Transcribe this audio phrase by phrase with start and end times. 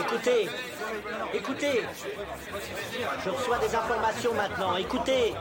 [0.00, 0.48] Écoutez,
[1.32, 1.82] écoutez.
[3.24, 4.76] Je reçois des informations maintenant.
[4.76, 5.34] Écoutez.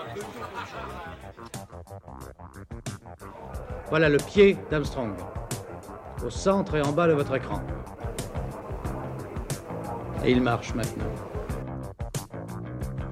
[3.90, 5.14] Voilà le pied d'Armstrong.
[6.24, 7.62] Au centre et en bas de votre écran.
[10.24, 11.06] Et il marche maintenant.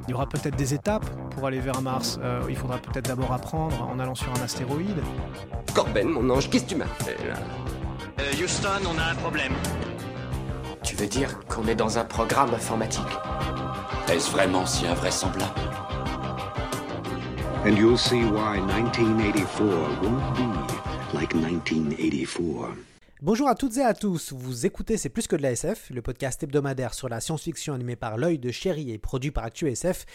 [0.07, 2.19] Il y aura peut-être des étapes pour aller vers Mars.
[2.21, 5.01] Euh, il faudra peut-être d'abord apprendre en allant sur un astéroïde.
[5.73, 7.35] Corben, mon ange, qu'est-ce que tu m'as fait là?
[8.19, 9.53] Euh, Houston, on a un problème.
[10.84, 13.02] Tu veux dire qu'on est dans un programme informatique
[14.12, 15.52] Est-ce vraiment si invraisemblable
[17.66, 19.63] And you'll see why 1984
[20.02, 22.76] won't be like 1984.
[23.21, 26.02] Bonjour à toutes et à tous, vous écoutez C'est plus que de la SF, le
[26.02, 30.05] podcast hebdomadaire sur la science-fiction animé par l'œil de chéri et produit par ActuSF.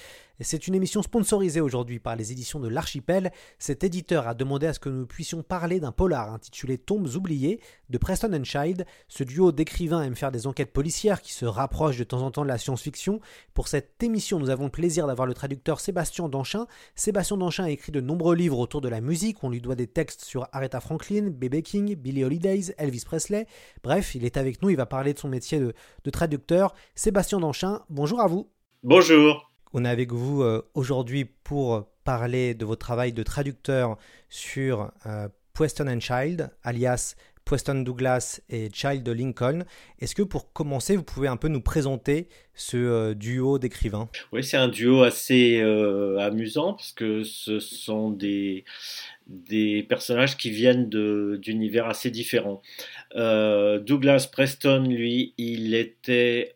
[0.40, 3.32] C'est une émission sponsorisée aujourd'hui par les éditions de l'Archipel.
[3.58, 7.60] Cet éditeur a demandé à ce que nous puissions parler d'un polar intitulé Tombes oubliées
[7.90, 8.86] de Preston Child.
[9.08, 12.44] Ce duo d'écrivains aime faire des enquêtes policières qui se rapprochent de temps en temps
[12.44, 13.20] de la science-fiction.
[13.52, 16.68] Pour cette émission, nous avons le plaisir d'avoir le traducteur Sébastien Danchin.
[16.94, 19.42] Sébastien Danchin a écrit de nombreux livres autour de la musique.
[19.42, 21.62] On lui doit des textes sur Aretha Franklin, B.B.
[21.62, 23.48] King, Billie Holidays, Elvis Presley.
[23.82, 26.74] Bref, il est avec nous, il va parler de son métier de, de traducteur.
[26.94, 28.48] Sébastien Danchin, bonjour à vous.
[28.84, 29.47] Bonjour.
[29.72, 33.98] On est avec vous euh, aujourd'hui pour parler de votre travail de traducteur
[34.30, 39.64] sur euh, Preston and Child, alias Preston Douglas et Child Lincoln.
[40.00, 44.08] Est-ce que pour commencer, vous pouvez un peu nous présenter ce euh, duo d'écrivains?
[44.32, 48.64] Oui, c'est un duo assez euh, amusant parce que ce sont des,
[49.26, 52.62] des personnages qui viennent d'univers assez différents.
[53.14, 56.54] Douglas Preston, lui, il était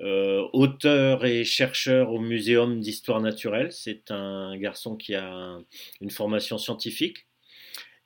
[0.00, 3.72] euh, auteur et chercheur au Muséum d'histoire naturelle.
[3.72, 5.64] C'est un garçon qui a un,
[6.00, 7.26] une formation scientifique.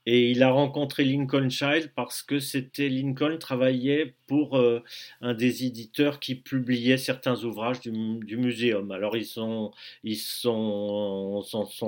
[0.07, 4.83] Et il a rencontré Lincoln Child parce que c'était Lincoln travaillait pour euh,
[5.21, 7.93] un des éditeurs qui publiait certains ouvrages du,
[8.25, 8.91] du muséum.
[8.93, 9.73] Alors ils sont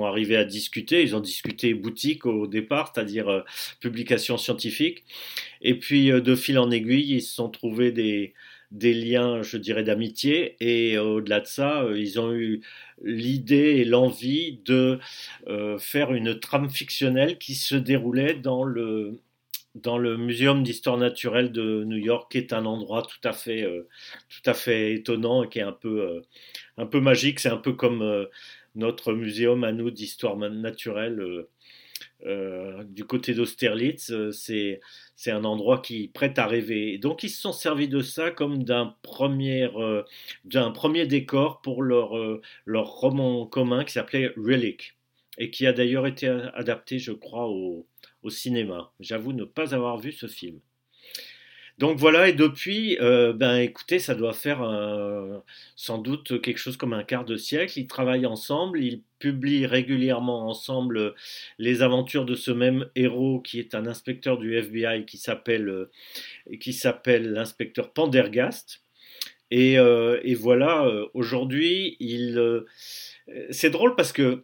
[0.03, 1.01] arrivés à discuter.
[1.01, 3.41] Ils ont discuté boutique au départ, c'est-à-dire euh,
[3.79, 5.03] publication scientifique.
[5.61, 8.33] Et puis euh, de fil en aiguille, ils se sont trouvés des
[8.73, 10.57] des liens, je dirais, d'amitié.
[10.59, 12.61] Et au-delà de ça, ils ont eu
[13.03, 14.99] l'idée et l'envie de
[15.47, 19.19] euh, faire une trame fictionnelle qui se déroulait dans le
[19.75, 23.63] dans le Muséum d'histoire naturelle de New York, qui est un endroit tout à fait
[23.63, 23.87] euh,
[24.29, 26.21] tout à fait étonnant et qui est un peu euh,
[26.77, 27.39] un peu magique.
[27.39, 28.27] C'est un peu comme
[28.75, 31.45] notre muséum à nous d'histoire naturelle
[32.25, 34.79] euh, du côté d'Austerlitz, euh, c'est
[35.31, 36.97] un endroit qui prête à rêver.
[36.97, 40.03] donc ils se sont servis de ça comme d'un premier euh,
[41.05, 44.95] décor pour leur roman commun qui s'appelait Relic
[45.37, 47.85] et qui a d'ailleurs été adapté, je crois, au,
[48.29, 48.93] cinéma.
[49.01, 50.59] J'avoue ne pas avoir vu ce film.
[51.79, 54.61] Donc voilà, et depuis, ben écoutez, ça doit faire
[55.75, 57.79] sans doute quelque chose comme un quart de siècle.
[57.79, 61.15] Ils travaillent ensemble, ils publient régulièrement ensemble
[61.57, 65.91] les aventures de ce même héros qui est un inspecteur du FBI qui s'appelle euh,
[66.59, 68.81] qui s'appelle l'inspecteur Pendergast.
[69.49, 72.37] Et, euh, voilà, euh, aujourd'hui, il
[73.51, 74.43] c'est drôle parce que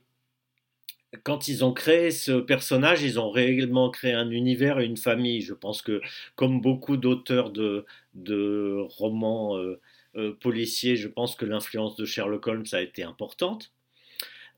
[1.23, 5.41] quand ils ont créé ce personnage, ils ont réellement créé un univers et une famille.
[5.41, 6.01] Je pense que,
[6.35, 9.79] comme beaucoup d'auteurs de, de, romans euh,
[10.15, 13.71] euh, policiers, je pense que l'influence de Sherlock Holmes a été importante.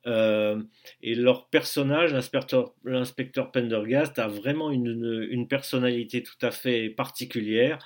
[0.07, 0.61] Euh,
[1.01, 7.85] et leur personnage, l'inspecteur Pendergast, a vraiment une, personnalité tout à fait particulière.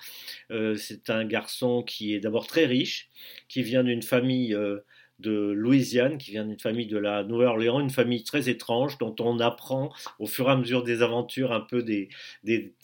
[0.52, 3.10] Euh, C'est un garçon qui est d'abord très riche,
[3.48, 4.80] qui vient d'une famille euh,
[5.20, 9.40] de Louisiane, qui vient d'une famille de la Nouvelle-Orléans, une famille très étrange dont on
[9.40, 12.10] apprend au fur et à mesure des aventures un peu des,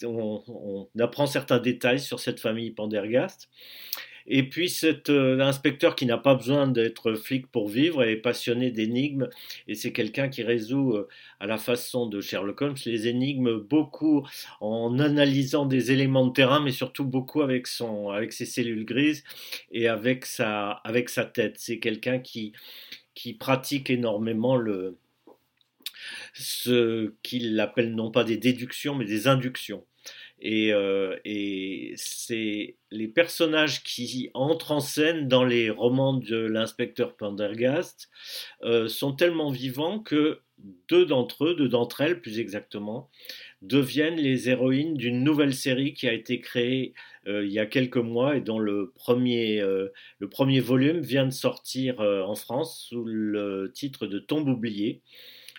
[0.02, 3.50] on, apprend certains détails sur cette famille Pendergast.
[4.26, 8.70] Et puis cet euh, inspecteur qui n'a pas besoin d'être flic pour vivre est passionné
[8.70, 9.28] d'énigmes
[9.68, 11.08] et c'est quelqu'un qui résout euh,
[11.40, 14.26] à la façon de Sherlock Holmes les énigmes beaucoup
[14.60, 19.24] en analysant des éléments de terrain mais surtout beaucoup avec son avec ses cellules grises
[19.72, 21.56] et avec sa avec sa tête.
[21.58, 22.52] C'est quelqu'un qui
[23.14, 24.98] qui pratique énormément le
[26.34, 29.84] ce qu'il appelle non pas des déductions mais des inductions.
[30.44, 37.16] Et, euh, et c'est les personnages qui entrent en scène dans les romans de l'inspecteur
[37.16, 38.10] Pendergast
[38.64, 40.40] euh, sont tellement vivants que
[40.88, 43.08] deux d'entre eux, deux d'entre elles plus exactement,
[43.62, 46.92] deviennent les héroïnes d'une nouvelle série qui a été créée
[47.28, 51.30] euh, il y a quelques mois et dont le premier, le premier volume vient de
[51.30, 55.02] sortir en France sous le titre de Tombe oubliée.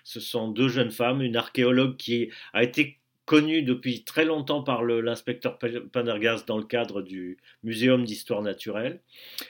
[0.03, 4.83] Ce sont deux jeunes femmes, une archéologue qui a été connu depuis très longtemps par
[4.83, 5.57] l'inspecteur
[5.91, 8.99] Pendergast dans le cadre du Muséum d'histoire naturelle.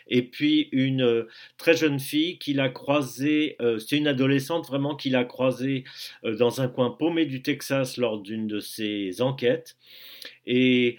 [0.08, 1.28] Et puis une euh,
[1.58, 5.84] très jeune fille qu'il a croisée, euh, c'est une adolescente vraiment qu'il a croisée
[6.24, 9.76] euh, dans un coin paumé du Texas lors d'une de ses enquêtes
[10.46, 10.98] et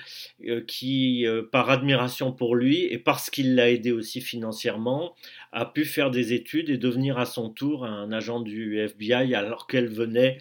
[0.67, 5.15] qui, par admiration pour lui et parce qu'il l'a aidé aussi financièrement,
[5.55, 9.67] a pu faire des études et devenir à son tour un agent du FBI alors
[9.67, 10.39] qu'elle venait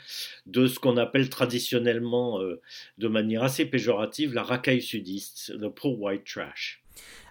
[0.48, 2.62] de ce qu'on appelle traditionnellement, euh,
[2.98, 6.83] de manière assez péjorative, la racaille sudiste, le poor white trash.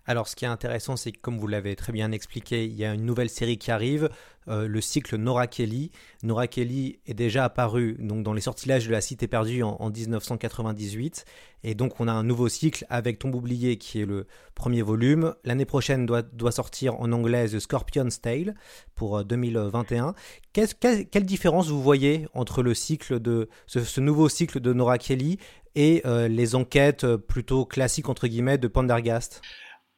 [0.05, 2.85] Alors, ce qui est intéressant, c'est que, comme vous l'avez très bien expliqué, il y
[2.85, 4.09] a une nouvelle série qui arrive,
[4.49, 5.93] euh, le cycle Nora Kelly.
[6.25, 11.25] Nora Kelly est déjà apparu donc, dans les sortilèges de la Cité perdue en, 1998.
[11.63, 14.27] Et donc, on a un nouveau cycle avec Tombe oublié, qui est le
[14.57, 15.37] premier volume.
[15.45, 18.57] L'année prochaine doit, doit sortir en anglais The Scorpion's Tale
[18.97, 20.15] pour 2021.
[20.59, 25.39] Euh, quelle différence vous voyez entre le cycle de ce, nouveau cycle de Nora Kelly
[25.77, 29.41] et euh, les enquêtes plutôt classiques entre guillemets de Pendergast?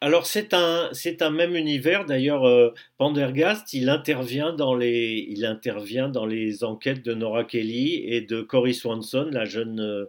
[0.00, 2.04] Alors c'est un c'est un même univers.
[2.04, 8.04] D'ailleurs euh, Pendergast il intervient dans les il intervient dans les enquêtes de Nora Kelly
[8.06, 10.04] et de Cory Swanson la jeune euh,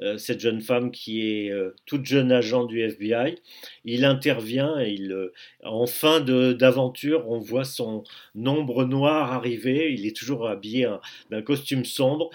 [0.00, 1.52] euh, cette jeune femme qui est
[1.86, 3.36] toute jeune agent du FBI
[3.84, 5.14] il intervient et il
[5.62, 8.02] en fin d'aventure on voit son
[8.34, 9.92] ombre noire arriver.
[9.92, 10.88] Il est toujours habillé
[11.30, 12.30] d'un costume sombre.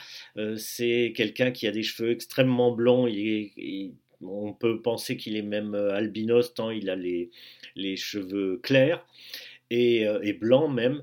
[0.58, 3.08] C'est quelqu'un qui a des cheveux extrêmement blonds
[4.24, 7.32] on peut penser qu'il est même euh, albinos tant il a les,
[7.76, 9.06] les cheveux clairs
[9.72, 11.02] et, euh, et blancs même.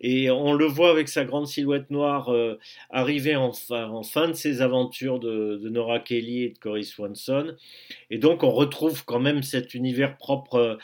[0.00, 2.58] Et on le voit avec sa grande silhouette noire euh,
[2.90, 7.56] arriver en fin, en fin, de ses aventures de, Nora Kelly et de Cory Swanson.
[8.10, 10.78] Et donc on retrouve quand même cet univers propre,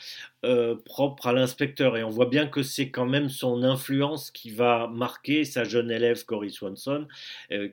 [0.45, 1.97] euh, propre à l'inspecteur.
[1.97, 5.91] Et on voit bien que c'est quand même son influence qui va marquer sa jeune
[5.91, 7.07] élève Cory Swanson,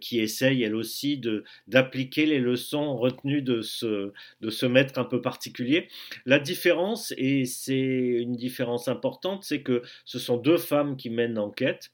[0.01, 1.21] qui essaye elle aussi
[1.67, 4.11] d'appliquer les leçons retenues de ce,
[4.41, 5.87] de ce maître un peu particulier.
[6.25, 11.37] La différence, et c'est une différence importante, c'est que ce sont deux femmes qui mènent
[11.37, 11.91] enquête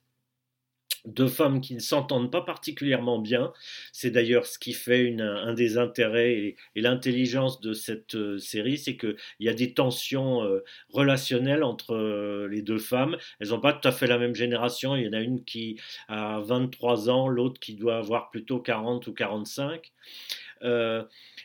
[1.05, 3.53] deux femmes qui ne s'entendent pas particulièrement bien.
[3.91, 8.97] C'est d'ailleurs ce qui fait un des intérêts et, l'intelligence de cette euh, série, c'est
[8.97, 13.17] qu'il y a des tensions euh, relationnelles entre euh, les deux femmes.
[13.39, 14.95] Elles n'ont pas tout à fait la même génération.
[14.95, 19.07] Il y en a une qui a 23 ans, l'autre qui doit avoir plutôt 40
[19.07, 19.91] ou 45.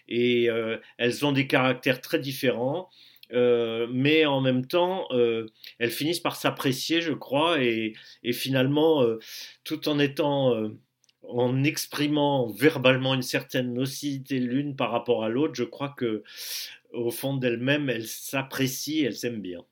[0.09, 0.49] et
[0.99, 2.91] elles ont des caractères très différents.
[3.33, 5.47] Euh, mais en même temps, euh,
[5.79, 7.95] elles finissent par s'apprécier, je crois, et,
[8.33, 9.19] finalement, euh,
[9.65, 10.55] tout en étant,
[11.23, 16.23] en exprimant verbalement une certaine nocivité l'une par rapport à l'autre, je crois que
[16.93, 19.65] au fond d'elles-mêmes, elles s'apprécient, elles s'aiment bien.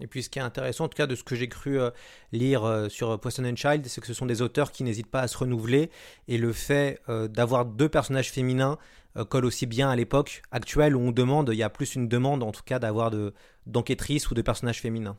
[0.00, 1.78] Et puis ce qui est intéressant, en tout cas de ce que j'ai cru
[2.32, 5.28] lire sur Poison and Child, c'est que ce sont des auteurs qui n'hésitent pas à
[5.28, 5.90] se renouveler.
[6.28, 8.78] Et le fait d'avoir deux personnages féminins
[9.28, 12.42] colle aussi bien à l'époque actuelle où on demande, il y a plus une demande
[12.42, 13.12] en tout cas d'avoir
[13.66, 15.16] d'enquêtrices ou de personnages féminins.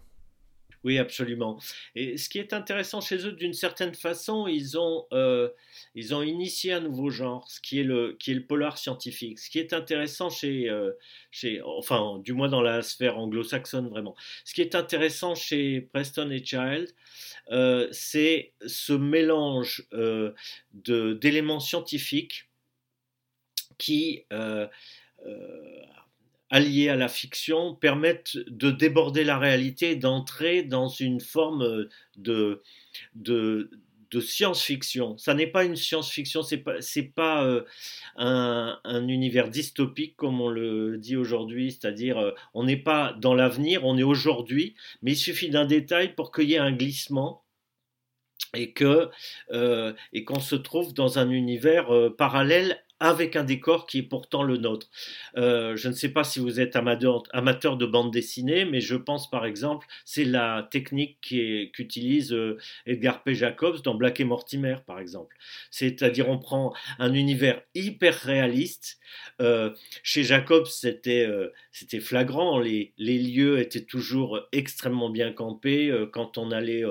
[0.85, 1.59] Oui, absolument.
[1.95, 5.49] Et ce qui est intéressant chez eux, d'une certaine façon, ils ont, euh,
[5.95, 9.39] ils ont initié un nouveau genre, ce qui est le, qui est le polar scientifique.
[9.39, 10.91] Ce qui est intéressant chez, euh,
[11.31, 14.15] chez enfin, du moins dans la sphère anglo-saxonne vraiment.
[14.43, 16.93] Ce qui est intéressant chez Preston et Child,
[17.91, 19.87] c'est ce mélange
[20.71, 22.47] d'éléments scientifiques
[23.77, 24.67] qui, euh,
[25.25, 25.81] euh,
[26.49, 32.61] alliés à la fiction, permettent de déborder la réalité, d'entrer dans une forme de,
[33.15, 33.69] de,
[34.17, 35.17] science-fiction.
[35.17, 36.77] Ça n'est pas une science-fiction, c'est pas
[37.13, 37.63] pas euh,
[38.15, 43.83] un, un, univers dystopique comme on le dit aujourd'hui, c'est-à-dire on n'est pas dans l'avenir,
[43.83, 47.43] on est aujourd'hui, mais il suffit d'un détail pour qu'il y ait un glissement
[48.53, 49.09] et que
[50.13, 54.57] et qu'on se trouve dans un univers parallèle avec un décor qui est pourtant le
[54.57, 54.87] nôtre.
[55.37, 59.29] Euh, je ne sais pas si vous êtes amateur, de bande dessinée, mais je pense
[59.29, 63.35] par exemple, c'est la technique qu'utilise euh, Edgar P.
[63.35, 65.35] Jacobs dans Black et Mortimer, par exemple.
[65.71, 68.97] C'est-à-dire, on prend un univers hyper réaliste.
[69.41, 69.71] Euh,
[70.03, 71.27] chez Jacobs, c'était
[71.99, 72.59] flagrant.
[72.59, 75.93] Les, lieux étaient toujours extrêmement bien campés.
[76.11, 76.83] quand on allait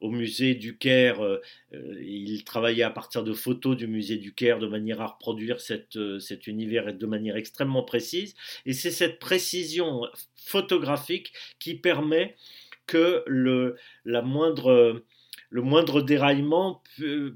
[0.00, 1.22] au musée du Caire.
[1.22, 1.40] Euh,
[1.74, 5.60] euh, il travaillait à partir de photos du musée du Caire de manière à reproduire
[5.60, 8.34] cet univers de manière extrêmement précise.
[8.64, 10.02] Et c'est cette précision
[10.34, 12.36] photographique qui permet
[12.86, 13.24] que
[14.04, 15.02] la moindre
[15.56, 16.82] le moindre déraillement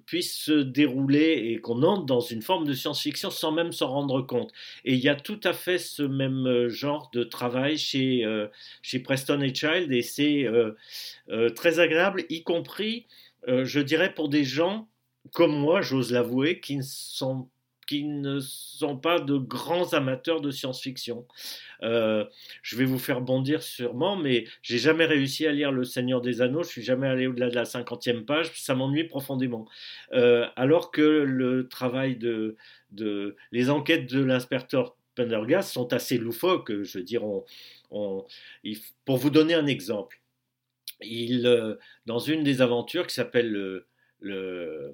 [0.05, 4.21] puisse se dérouler et qu'on entre dans une forme de science-fiction sans même s'en rendre
[4.21, 4.53] compte.
[4.85, 8.47] Et il y a tout à fait ce même euh, genre de travail chez, euh,
[8.83, 13.07] chez Preston et Child et c'est euh, très agréable, y compris,
[13.47, 14.87] je dirais, pour des gens
[15.33, 17.49] comme moi, j'ose l'avouer, qui ne sont
[17.90, 21.26] qui ne sont pas de grands amateurs de science-fiction.
[21.82, 22.25] Euh,
[22.62, 26.40] je vais vous faire bondir sûrement, mais j'ai jamais réussi à lire Le Seigneur des
[26.40, 26.62] Anneaux.
[26.62, 28.52] Je suis jamais allé au-delà de la cinquantième page.
[28.54, 29.68] Ça m'ennuie profondément.
[30.12, 32.54] Euh, alors que le travail de,
[33.50, 36.70] les enquêtes de l'inspecteur Pendergast sont assez loufoques.
[36.85, 37.23] Je veux dire,
[37.90, 40.20] pour vous donner un exemple,
[41.04, 43.88] euh, dans une des aventures qui s'appelle le,
[44.20, 44.92] le,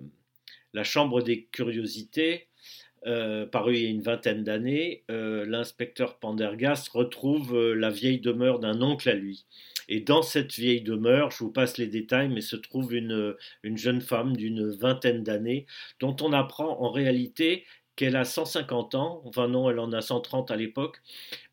[0.72, 2.48] La Chambre des Curiosités,
[3.06, 8.20] euh, paru il y a une vingtaine d'années, euh, l'inspecteur Pendergast retrouve euh, la vieille
[8.20, 9.46] demeure d'un oncle à lui.
[9.88, 13.76] Et dans cette vieille demeure, je vous passe les détails, mais se trouve une, une
[13.76, 15.66] jeune femme d'une vingtaine d'années
[16.00, 17.64] dont on apprend en réalité
[17.96, 21.00] qu'elle a 150 ans, enfin non, elle en a 130 à l'époque,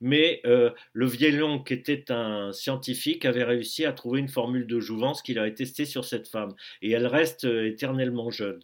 [0.02, 4.80] mais euh, le vieillon qui était un scientifique avait réussi à trouver une formule de
[4.80, 8.60] jouvence qu'il avait testée sur cette femme, et elle reste euh, éternellement jeune.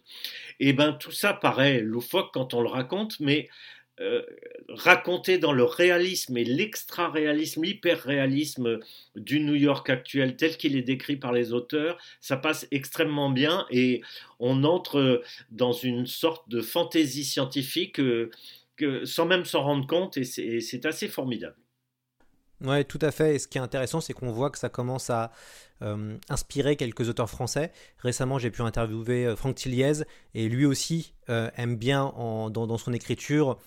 [0.60, 3.48] Et eh ben tout ça paraît loufoque quand on le raconte, mais
[4.00, 4.22] euh,
[4.70, 8.78] raconté dans le réalisme et l'extra-réalisme, l'hyper-réalisme
[9.14, 13.66] du New York actuel tel qu'il est décrit par les auteurs, ça passe extrêmement bien
[13.70, 14.00] et
[14.38, 18.30] on entre dans une sorte de fantaisie scientifique euh,
[19.04, 21.56] sans même s'en rendre compte et c'est assez formidable.
[22.62, 23.34] Ouais, tout à fait.
[23.34, 25.30] Et ce qui est intéressant, c'est qu'on voit que ça commence à
[25.82, 27.70] euh, inspirer quelques auteurs français.
[27.98, 32.14] Récemment, j'ai pu interviewer Franck Tilliez et lui aussi aime bien
[32.50, 33.58] dans, son écriture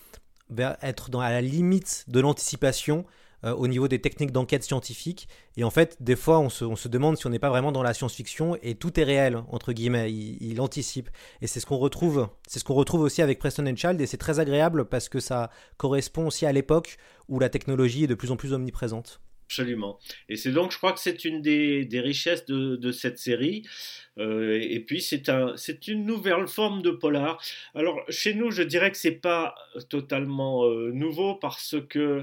[0.81, 3.05] être dans, à la limite de l'anticipation
[3.45, 5.27] euh, au niveau des techniques d'enquête scientifique.
[5.57, 7.93] Et en fait, des fois, on se, demande si on n'est pas vraiment dans la
[7.93, 10.13] science-fiction et tout est réel, entre guillemets.
[10.13, 11.10] Il, anticipe.
[11.41, 14.00] Et c'est ce qu'on retrouve, c'est ce qu'on retrouve aussi avec Preston and Child.
[14.00, 18.07] Et c'est très agréable parce que ça correspond aussi à l'époque où la technologie est
[18.07, 19.19] de plus en plus omniprésente.
[19.46, 20.00] Absolument.
[20.30, 23.64] Et c'est donc, je crois que c'est une des, richesses de, cette série.
[24.18, 25.56] Euh, et puis, c'est un,
[25.88, 27.42] une nouvelle forme de polar.
[27.76, 29.56] Alors, chez nous, je dirais que c'est pas
[29.90, 32.22] totalement euh, nouveau parce que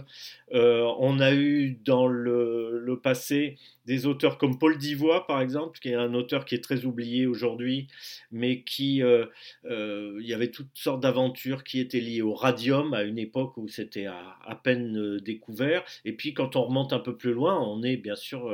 [0.53, 5.81] euh, on a eu dans le, le passé des auteurs comme Paul Divois, par exemple,
[5.81, 7.89] qui est un auteur qui est très oublié aujourd'hui,
[8.31, 13.19] mais qui, il y avait toutes sortes d'aventures qui étaient liées au radium à une
[13.19, 15.83] époque où c'était à, à, peine découvert.
[16.05, 18.53] Et puis quand on remonte un peu plus loin, on est bien sûr,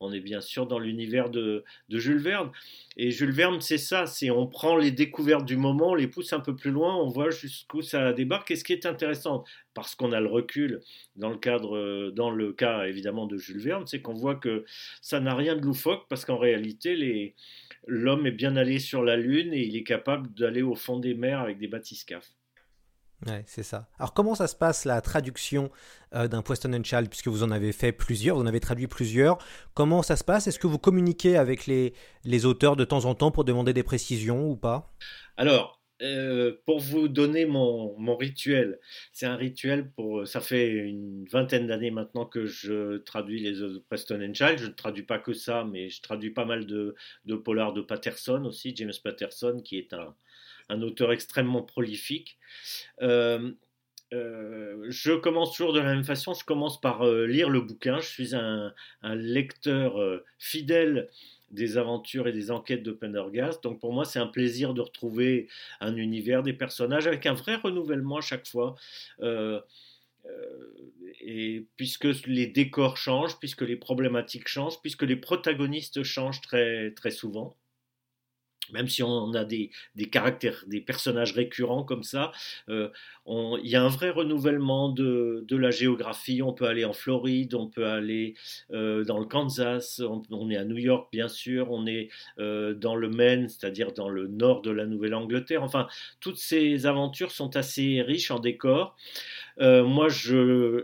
[0.00, 2.50] on est bien sûr dans l'univers de, de, Jules Verne.
[2.96, 6.32] Et Jules Verne, c'est ça, c'est on prend les découvertes du moment, on les pousse
[6.32, 8.50] un peu plus loin, on voit jusqu'où ça débarque.
[8.50, 10.80] Et ce qui est intéressant, parce qu'on a le recul
[11.14, 14.64] dans le cadre, dans le cas évidemment de Jules Verne, c'est qu'on voit que
[15.00, 17.34] ça n'a rien de loufoque parce qu'en réalité,
[17.86, 21.14] l'homme est bien allé sur la Lune et il est capable d'aller au fond des
[21.14, 22.37] mers avec des bathyscaphes.
[23.26, 23.88] Ouais, c'est ça.
[23.98, 25.70] Alors comment ça se passe la traduction
[26.14, 28.86] euh, d'un Preston and Child puisque vous en avez fait plusieurs, vous en avez traduit
[28.86, 29.38] plusieurs.
[29.74, 30.46] Comment ça se passe?
[30.46, 31.94] Est-ce que vous communiquez avec les,
[32.24, 34.94] les auteurs de temps en temps pour demander des précisions ou pas?
[35.36, 38.78] Alors, euh, pour vous donner mon, mon rituel,
[39.12, 40.28] c'est un rituel pour.
[40.28, 44.58] Ça fait une vingtaine d'années maintenant que je traduis les de Preston and Child.
[44.58, 46.94] Je ne traduis pas que ça, mais je traduis pas mal de,
[47.24, 50.14] de polars de Patterson aussi, James Patterson, qui est un,
[50.68, 52.38] un auteur extrêmement prolifique.
[53.02, 53.52] Euh,
[54.14, 56.34] euh, je commence toujours de la même façon.
[56.34, 58.00] Je commence par lire le bouquin.
[58.00, 58.72] Je suis un,
[59.02, 61.08] lecteur fidèle
[61.50, 63.62] des aventures et des enquêtes de Pendergast.
[63.62, 65.48] Donc pour moi, c'est un plaisir de retrouver
[65.80, 68.74] un univers, des personnages avec un vrai renouvellement à chaque fois.
[69.20, 69.60] Euh,
[70.26, 70.72] euh,
[71.20, 77.56] et puisque les décors changent, puisque les problématiques changent, puisque les protagonistes changent très souvent
[78.72, 79.70] même si on a des,
[80.10, 82.32] caractères, des personnages récurrents comme ça,
[82.68, 82.88] euh,
[83.26, 86.42] il y a un vrai renouvellement de, la géographie.
[86.42, 88.34] On peut aller en Floride, on peut aller
[88.72, 92.08] euh, dans le Kansas, on, est à New York bien sûr, on est
[92.38, 95.62] euh, dans le Maine, c'est-à-dire dans le nord de la Nouvelle-Angleterre.
[95.62, 95.88] Enfin,
[96.20, 98.96] toutes ces aventures sont assez riches en décors.
[99.60, 100.08] Euh, moi,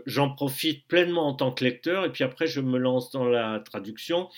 [0.05, 3.59] j'en profite pleinement en tant que lecteur, et puis après, je me lance dans la
[3.59, 4.29] traduction.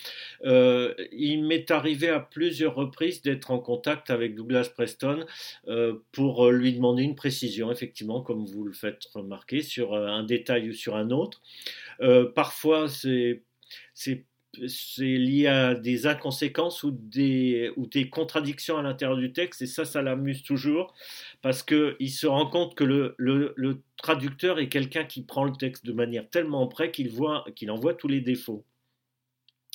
[0.44, 5.24] Euh, il m'est arrivé à plusieurs reprises d'être en contact avec Douglas Preston
[5.68, 10.70] euh, pour lui demander une précision, effectivement, comme vous le faites remarquer, sur un détail
[10.70, 11.40] ou sur un autre.
[12.34, 13.42] parfois, c'est
[13.94, 14.24] c'est
[14.98, 19.84] lié à des inconséquences ou des, ou des contradictions à l'intérieur du texte, et ça,
[19.84, 20.94] ça l'amuse toujours,
[21.42, 25.92] parce qu'il se rend compte que le traducteur est quelqu'un qui prend le texte de
[25.92, 28.64] manière tellement près qu'il voit qu'il en voit tous les défauts.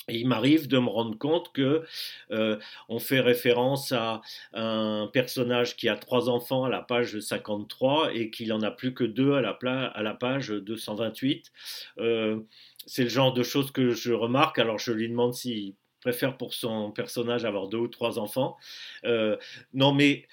[0.08, 1.84] Il m'arrive de me rendre compte que
[2.30, 2.58] euh,
[2.88, 4.20] on fait référence à
[4.52, 8.92] un personnage qui a trois enfants à la page 53 et qu'il en a plus
[8.92, 11.50] que deux à la, page 228.
[11.98, 12.40] Euh,
[12.86, 14.58] c'est le genre de choses que je remarque.
[14.58, 18.58] Alors je lui demande si préfère pour son personnage avoir deux ou trois enfants.
[19.06, 19.38] Euh,
[19.72, 20.26] non, mais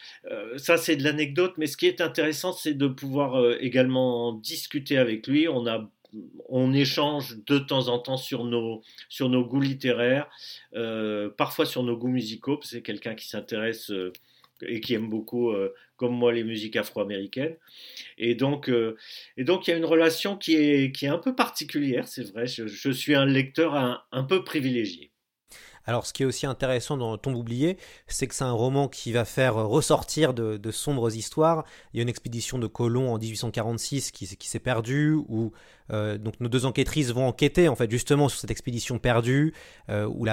[0.58, 1.54] ça c'est de l'anecdote.
[1.58, 5.48] Mais ce qui est intéressant, c'est de pouvoir également discuter avec lui.
[5.48, 5.90] On a
[6.50, 10.30] on échange de temps en temps sur nos, sur nos goûts littéraires,
[10.76, 14.12] euh, parfois sur nos goûts musicaux, parce que c'est quelqu'un qui s'intéresse euh,
[14.64, 17.56] et qui aime beaucoup, euh, comme moi, les musiques afro-américaines.
[18.18, 18.70] Et donc,
[19.38, 22.30] et donc, il y a une relation qui est, qui est un peu particulière, c'est
[22.32, 22.46] vrai.
[22.46, 25.12] Je, suis un lecteur un, un peu privilégié.
[25.86, 27.78] Alors, ce qui est aussi intéressant dans Tombe oubliée,
[28.08, 31.66] c'est que c'est un roman qui va faire ressortir de, de, sombres histoires.
[31.94, 35.54] Il y a une expédition de colons en 1846 qui, qui s'est perdue, où
[35.92, 39.54] euh, donc nos deux enquêtrices vont enquêter en fait justement sur cette expédition perdue,
[39.90, 40.26] euh, où,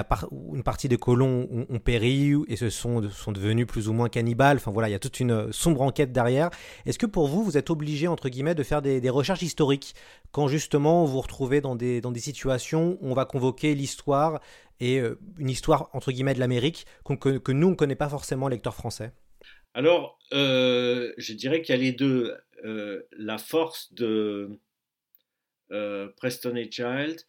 [0.55, 4.57] une partie des colons ont, péri et se sont, sont devenus plus ou moins cannibales.
[4.57, 6.49] Enfin voilà, il y a toute une sombre enquête derrière.
[6.85, 9.95] Est-ce que pour vous, vous êtes obligé entre guillemets de faire des, recherches historiques
[10.31, 14.39] quand justement vous vous retrouvez dans des, dans des situations où on va convoquer l'histoire
[14.79, 18.09] et euh, une histoire entre guillemets de l'Amérique que, que, nous on ne connaît pas
[18.09, 19.11] forcément lecteur français?
[19.73, 22.35] Alors, euh, je dirais qu'il y a les deux.
[22.65, 24.59] Euh, la force de euh,
[26.17, 27.25] Preston et Child,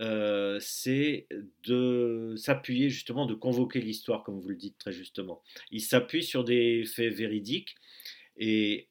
[0.00, 1.26] euh, c'est
[1.64, 5.42] de s'appuyer justement, de convoquer l'histoire, comme vous le dites très justement.
[5.70, 7.74] Il s'appuie sur des faits véridiques
[8.36, 8.88] et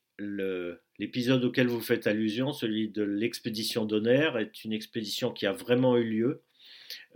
[1.00, 5.98] l'épisode auquel vous faites allusion, celui de l'expédition d'honneur, est une expédition qui a vraiment
[5.98, 6.44] eu lieu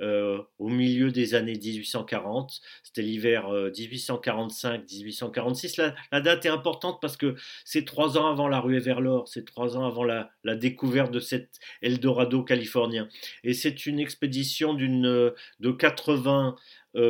[0.01, 2.62] euh, au milieu des années 1840.
[2.84, 5.82] C'était l'hiver euh, 1845-1846.
[5.82, 9.27] La, la, date est importante parce que c'est trois ans avant la ruée vers l'or,
[9.27, 13.08] c'est trois ans avant la, découverte de cet Eldorado californien.
[13.44, 16.60] Et c'est une expédition d'une de 80 euh,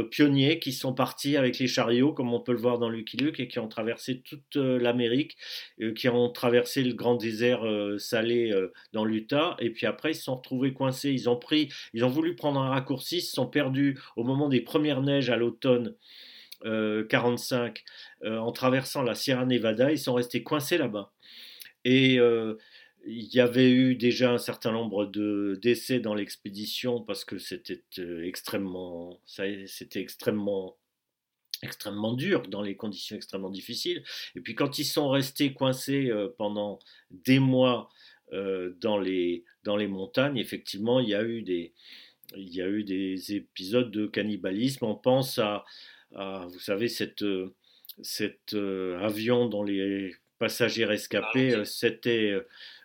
[0.09, 3.39] pionniers qui sont partis avec les chariots, comme on peut le voir dans Lucky Luke,
[3.39, 5.37] et qui ont traversé toute euh, l'Amérique,
[5.81, 10.11] euh, qui ont traversé le grand désert euh, salé euh, dans l'Utah, et puis après
[10.11, 11.11] ils se sont retrouvés coincés.
[11.11, 14.49] Ils ont pris, ils ont voulu prendre un raccourci, ils se sont perdus au moment
[14.49, 15.95] des premières neiges à l'automne
[17.09, 17.83] 45,
[18.25, 21.11] en traversant la Sierra Nevada, ils sont restés coincés là-bas.
[21.83, 22.17] Et
[23.05, 27.83] il y avait eu déjà un certain nombre de décès dans l'expédition parce que c'était
[27.99, 30.77] euh, extrêmement, c'était extrêmement,
[31.61, 34.03] extrêmement dur dans les conditions extrêmement difficiles.
[34.35, 36.79] Et puis quand ils sont restés coincés euh, pendant
[37.11, 37.89] des mois
[38.33, 41.73] euh, dans les dans les montagnes, effectivement, il y a eu des
[42.35, 44.85] il y a eu des épisodes de cannibalisme.
[44.85, 45.63] On pense à,
[46.15, 47.23] à vous savez, cette,
[48.01, 52.33] cet avion dont les passagers rescapés s'étaient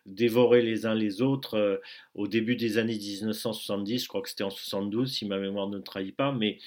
[0.06, 1.76] dévorer les uns les autres euh,
[2.14, 5.78] au début des années 1970, je crois que c'était en 72 si ma mémoire ne
[5.78, 6.58] trahit pas, mais,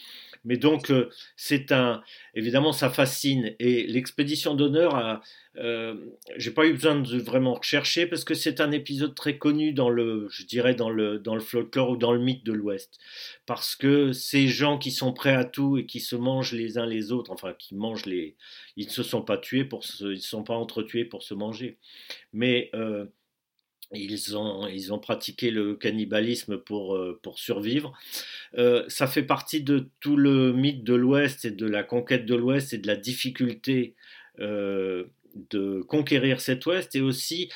[0.57, 2.01] donc euh, c'est un,
[2.35, 3.55] évidemment ça fascine.
[3.59, 5.21] Et l'expédition d'honneur
[5.57, 5.95] euh,
[6.37, 9.89] j'ai pas eu besoin de vraiment rechercher parce que c'est un épisode très connu dans
[9.89, 12.99] le, je dirais dans le, dans le folklore ou dans le mythe de l'Ouest,
[13.45, 16.87] parce que ces gens qui sont prêts à tout et qui se mangent les uns
[16.87, 18.35] les autres, enfin qui mangent les,
[18.77, 21.35] ils ne se sont pas tués pour se, ils ne sont pas entretués pour se
[21.35, 21.77] manger,
[22.31, 23.05] mais euh,
[23.93, 27.93] ils ont, ils ont pratiqué le cannibalisme pour, euh, pour survivre.
[28.57, 32.35] Euh, ça fait partie de tout le mythe de l'Ouest et de la conquête de
[32.35, 33.95] l'Ouest et de la difficulté
[34.39, 35.05] euh,
[35.51, 36.95] de conquérir cet Ouest.
[36.95, 37.49] Et aussi,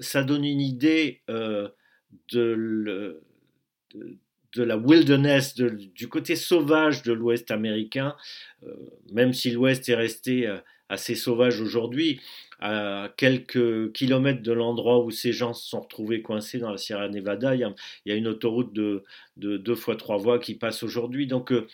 [0.00, 1.72] ça donne une idée de,
[2.32, 3.20] de,
[4.56, 8.14] la wilderness, de, du côté sauvage de l'Ouest américain,
[9.12, 10.48] même si l'Ouest est resté
[10.88, 12.20] assez sauvage aujourd'hui
[12.60, 17.08] à quelques kilomètres de l'endroit où ces gens se sont retrouvés coincés dans la Sierra
[17.08, 17.72] Nevada, il
[18.06, 19.04] y a, une autoroute de,
[19.36, 21.28] de, deux fois trois voies qui passe aujourd'hui.
[21.28, 21.68] Donc, euh,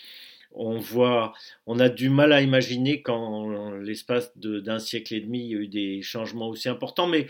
[0.55, 1.33] on voit,
[1.67, 5.59] on a du mal à imaginer qu'en l'espace d'un siècle et demi, il y a
[5.59, 7.09] eu des changements aussi importants.
[7.09, 7.27] Mais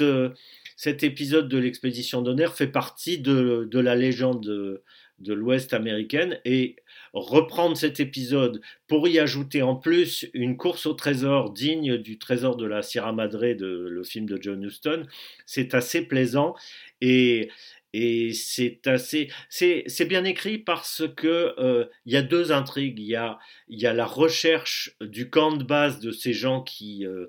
[0.00, 0.30] euh,
[0.76, 4.82] cet épisode de l'expédition d'honneur fait partie de, la légende de,
[5.20, 6.76] de l'Ouest américaine et
[7.12, 12.56] reprendre cet épisode pour y ajouter en plus une course au trésor digne du trésor
[12.56, 15.06] de la Sierra Madre de le film de John Huston,
[15.46, 16.54] c'est assez plaisant
[17.00, 17.50] et
[17.94, 23.06] et c'est assez c'est bien écrit parce que euh, il y a deux intrigues il
[23.06, 27.26] y a y a la recherche du camp de base de ces gens qui euh,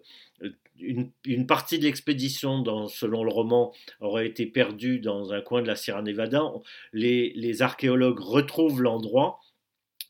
[0.79, 5.67] une, une, partie de l'expédition, selon le roman, aurait été perdue dans un coin de
[5.67, 6.41] la Sierra Nevada.
[6.91, 9.39] Les, les archéologues retrouvent l'endroit.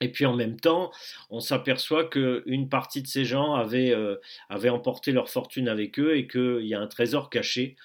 [0.03, 0.91] Et puis en même temps,
[1.29, 4.17] on s'aperçoit qu'une partie de ces gens avaient, euh,
[4.49, 7.75] emporté leur fortune avec eux et qu'il y a un trésor caché.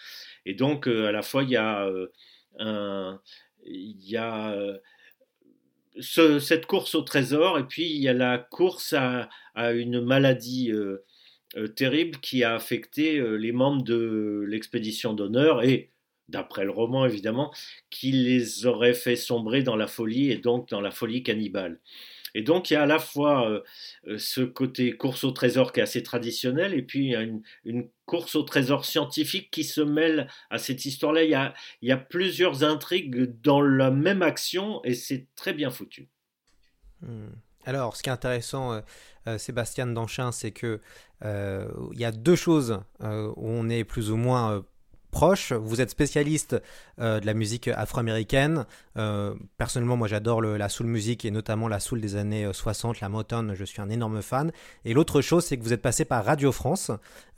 [0.46, 2.08] Et donc, euh, à la fois, il y a euh,
[2.58, 3.20] un.
[3.64, 4.56] Y a.
[6.00, 9.28] Ce, cette course au trésor, et puis il y a la course à,
[9.58, 11.04] à une maladie euh,
[11.56, 15.90] euh, terrible qui a affecté euh, les membres de l'expédition d'honneur et
[16.28, 17.52] d'après le roman évidemment,
[17.90, 21.80] qui les aurait fait sombrer dans la folie et donc dans la folie cannibale.
[22.34, 23.60] Et donc il y a à la fois euh,
[24.06, 27.22] euh, ce côté course au trésor qui est assez traditionnel, et puis il y a
[27.22, 31.24] une, course au trésor scientifique qui se mêle à cette histoire-là.
[31.24, 36.08] Il, y a plusieurs intrigues dans la même action, et c'est très bien foutu.
[37.02, 37.28] Hmm.
[37.66, 38.80] Alors, ce qui est intéressant,
[39.26, 40.80] euh, Sébastien Danchin, c'est que
[41.22, 44.64] il y a deux choses où on est plus ou moins
[45.10, 45.52] proche.
[45.52, 46.60] Vous êtes spécialiste
[47.00, 48.66] euh, de la musique afro-américaine.
[48.96, 52.98] Euh, personnellement, moi j'adore la soul musique et notamment la soul des années 60, euh,
[53.02, 54.52] la Motown, je suis un énorme fan.
[54.84, 56.90] Et l'autre chose, c'est que vous êtes passé par Radio France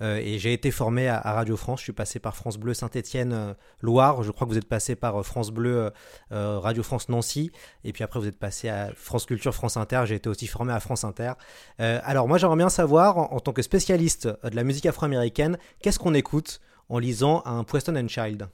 [0.02, 1.80] et j'ai été formé à, Radio France.
[1.80, 4.22] Je suis passé par France Bleu Saint-Étienne Loire.
[4.22, 5.92] Je crois que vous êtes passé par France Bleu
[6.30, 7.52] Radio France Nancy.
[7.84, 10.04] Et puis après, vous êtes passé à France Culture France Inter.
[10.06, 11.32] J'ai été aussi formé à France Inter.
[11.78, 16.14] alors moi, j'aimerais bien savoir, en tant que spécialiste de la musique afro-américaine, qu'est-ce qu'on
[16.14, 18.48] écoute en lisant un Preston and Child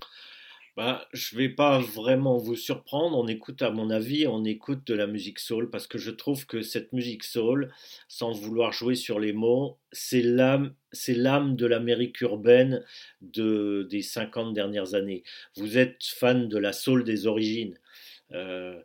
[0.77, 3.17] bah, je vais pas vraiment vous surprendre.
[3.17, 6.45] On écoute, à mon avis, on écoute de la musique soul parce que je trouve
[6.45, 7.73] que cette musique soul,
[8.09, 12.85] sans vouloir jouer sur les mots, c'est l'âme, c'est l'âme de l'Amérique urbaine
[13.23, 15.25] de, des 50 dernières années.
[15.57, 17.79] Vous êtes fan de la soul des origines.
[18.33, 18.79] Euh,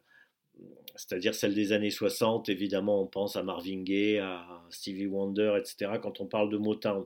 [1.02, 5.94] c'est-à-dire celle des années 60, évidemment, on pense à Marvin Gaye, à Stevie Wonder, etc.,
[6.00, 7.04] quand on parle de Motown.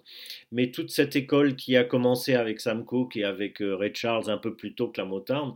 [0.52, 4.30] Mais toute cette école qui a commencé avec Sam Cooke et avec euh, Ray Charles
[4.30, 5.54] un peu plus tôt que la Motown,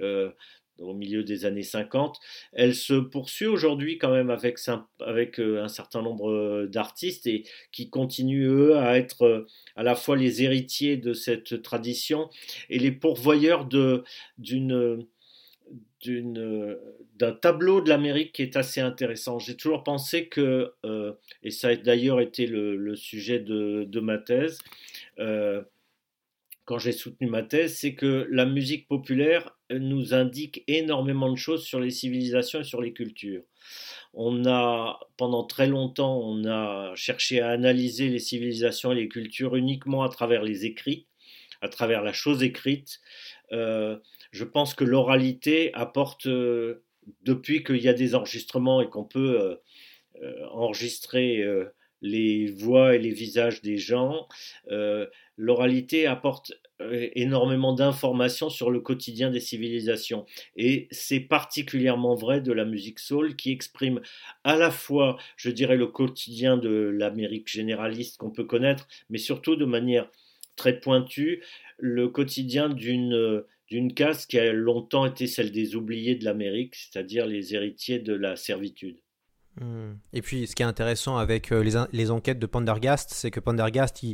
[0.00, 0.30] euh,
[0.80, 2.18] au milieu des années 50,
[2.52, 4.58] elle se poursuit aujourd'hui quand même avec,
[5.00, 9.46] avec euh, un certain nombre d'artistes et qui continuent, eux, à être
[9.76, 12.30] à la fois les héritiers de cette tradition
[12.68, 13.68] et les pourvoyeurs
[14.38, 15.06] d'une
[16.08, 19.38] d'un tableau de l'Amérique qui est assez intéressant.
[19.38, 24.58] J'ai toujours pensé que, euh, et ça a d'ailleurs été le, sujet de, ma thèse,
[25.18, 25.62] euh,
[26.64, 31.64] quand j'ai soutenu ma thèse, c'est que la musique populaire nous indique énormément de choses
[31.64, 33.42] sur les civilisations et sur les cultures.
[34.14, 39.56] On a, pendant très longtemps, on a cherché à analyser les civilisations et les cultures
[39.56, 41.06] uniquement à travers les écrits,
[41.60, 43.00] à travers la chose écrite.
[43.52, 43.98] Euh,
[44.32, 46.84] je pense que l'oralité apporte, euh,
[47.22, 49.56] depuis qu'il y a des enregistrements et qu'on peut euh,
[50.22, 51.44] euh, enregistrer
[52.02, 54.28] les voix et les visages des gens,
[55.36, 56.52] l'oralité apporte
[57.14, 60.26] énormément d'informations sur le quotidien des civilisations.
[60.56, 64.00] Et c'est particulièrement vrai de la musique soul qui exprime
[64.44, 69.56] à la fois, je dirais, le quotidien de l'Amérique généraliste qu'on peut connaître, mais surtout
[69.56, 70.10] de manière
[70.56, 71.42] très pointue,
[71.78, 77.26] le quotidien d'une d'une caste qui a longtemps été celle des oubliés de l'Amérique, c'est-à-dire
[77.26, 79.00] les héritiers de la servitude.
[79.60, 79.94] Hmm.
[80.12, 84.04] Et puis, ce qui est intéressant avec euh, les, enquêtes de Pendergast, c'est que Pendergast,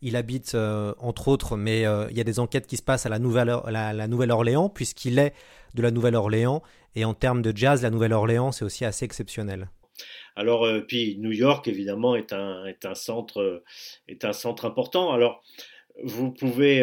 [0.00, 3.04] il, habite euh, entre autres, mais euh, il y a des enquêtes qui se passent
[3.04, 5.34] à la Nouvelle-Orléans, puisqu'il est
[5.74, 6.62] de la Nouvelle-Orléans.
[6.94, 9.70] Et en termes de jazz, la Nouvelle-Orléans, c'est aussi assez exceptionnel.
[10.36, 13.62] Alors, puis New York, évidemment, est un, est un, centre,
[14.08, 15.12] est un centre important.
[15.12, 15.42] Alors,
[16.02, 16.82] vous pouvez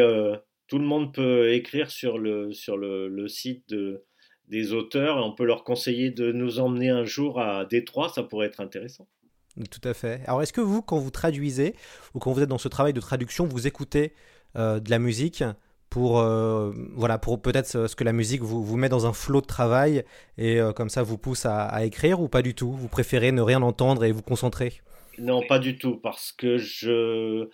[0.69, 4.05] tout le monde peut écrire sur le, sur le, site de,
[4.47, 8.23] des auteurs et on peut leur conseiller de nous emmener un jour à Détroit, ça
[8.23, 9.08] pourrait être intéressant.
[9.71, 10.21] Tout à fait.
[10.25, 11.75] Alors est-ce que vous, quand vous traduisez
[12.13, 14.13] ou quand vous êtes dans ce travail de traduction, vous écoutez
[14.55, 15.43] euh, de la musique
[15.89, 19.41] pour, euh, voilà, pour peut-être ce que la musique vous, vous met dans un flot
[19.41, 20.03] de travail
[20.38, 22.71] et euh, comme ça vous pousse à, à, écrire ou pas du tout?
[22.71, 24.82] Vous préférez ne rien entendre et vous concentrer?
[25.17, 27.49] Non, pas du tout, parce que je,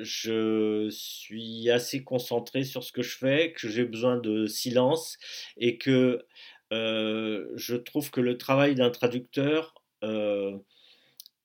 [0.00, 5.18] je suis assez concentré sur ce que je fais, que j'ai besoin de silence
[5.56, 6.24] et que
[6.72, 10.56] euh, je trouve que le travail d'un traducteur euh,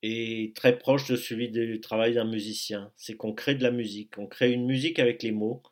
[0.02, 2.92] est très proche de celui du travail d'un musicien.
[2.96, 5.62] C'est qu'on crée de la musique, on crée une musique avec les mots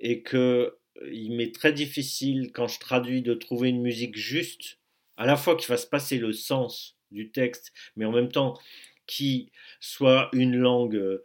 [0.00, 0.76] et que
[1.12, 4.78] il m'est très difficile quand je traduis de trouver une musique juste,
[5.18, 8.58] à la fois qui fasse passer le sens du texte, mais en même temps
[9.06, 11.20] qui soit une langue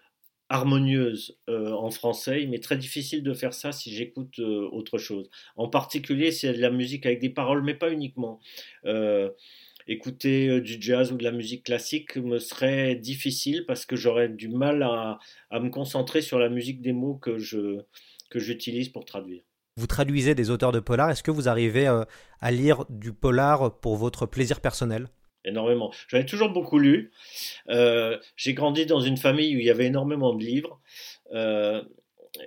[0.52, 5.30] harmonieuse euh, en français, mais très difficile de faire ça si j'écoute euh, autre chose.
[5.56, 8.40] En particulier, c'est de la musique avec des paroles, mais pas uniquement.
[8.86, 9.30] Euh,
[9.88, 14.50] écouter du jazz ou de la musique classique me serait difficile parce que j'aurais du
[14.50, 17.80] mal à, à, me concentrer sur la musique des mots que je
[18.30, 19.42] que j'utilise pour traduire.
[19.78, 21.10] Vous traduisez des auteurs de polar.
[21.10, 25.08] Est-ce que vous arrivez à lire du polar pour votre plaisir personnel?
[25.46, 25.94] Énormément.
[26.08, 27.12] J'en ai toujours beaucoup lu.
[27.70, 30.80] Euh, j'ai grandi dans une famille où il y avait énormément de livres.
[31.34, 31.82] Euh,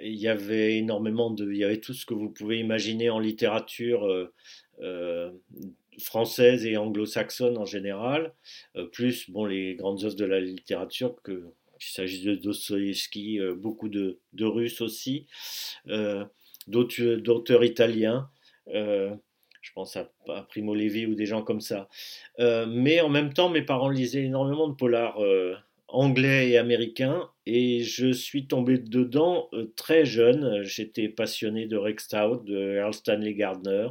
[0.03, 3.19] il y avait énormément de, il y avait tout ce que vous pouvez imaginer en
[3.19, 4.07] littérature
[4.81, 5.31] euh,
[5.99, 8.33] française et anglo-saxonne en général,
[8.93, 11.45] plus bon les grandes œuvres de la littérature que
[11.79, 15.27] s'agisse de Dostoïevski, beaucoup de, de Russes aussi.
[16.67, 18.31] d'auteurs italiens.
[19.65, 20.11] Je pense à,
[20.49, 21.89] Primo Levi ou des gens comme ça.
[22.39, 25.19] mais en même temps, mes parents lisaient énormément de polars
[25.89, 30.63] anglais et américains et je suis tombé dedans très jeune.
[30.63, 33.89] J'étais passionné de Rex Stout, de Earl Stanley Gardner,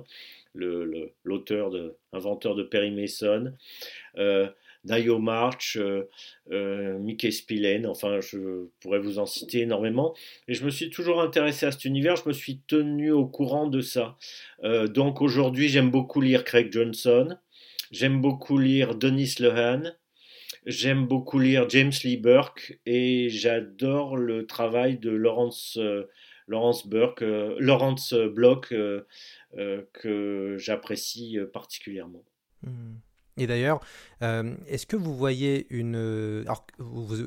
[0.53, 1.71] l'auteur,
[2.13, 3.53] inventeur de Perry Mason.
[4.83, 6.09] Dio March, euh,
[6.51, 10.13] euh, Mickey Spillane, enfin je pourrais vous en citer énormément.
[10.47, 13.67] Et je me suis toujours intéressé à cet univers, je me suis tenu au courant
[13.67, 14.17] de ça.
[14.63, 17.37] Euh, donc aujourd'hui j'aime beaucoup lire Craig Johnson,
[17.91, 19.83] j'aime beaucoup lire Denis Lehan,
[20.65, 25.79] j'aime beaucoup lire James Lee Burke et j'adore le travail de Lawrence,
[26.47, 27.23] Lawrence Burke,
[27.59, 28.73] Lawrence Block
[29.53, 32.23] que j'apprécie particulièrement.
[32.63, 32.95] Hmm.
[33.37, 33.79] Et d'ailleurs,
[34.21, 36.43] euh, est-ce que vous voyez une...
[36.45, 36.65] Alors,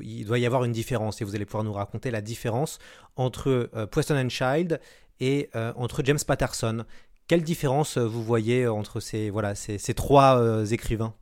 [0.01, 2.79] il doit y avoir une différence, et vous allez pouvoir nous raconter la différence
[3.15, 4.79] entre euh, Preston and Child
[5.19, 6.85] et euh, entre James Patterson.
[7.27, 11.13] Quelle différence vous voyez entre ces, voilà, ces, ces trois écrivains?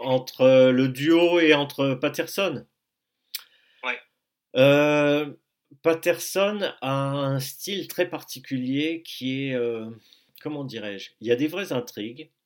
[0.00, 2.66] Entre le duo et entre Patterson?
[3.84, 4.00] Ouais.
[5.82, 9.58] Patterson a un style très particulier qui est...
[10.40, 11.10] comment dirais-je?
[11.20, 12.43] Il y a des vraies intrigues euh,